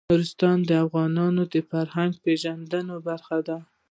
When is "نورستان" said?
0.09-0.57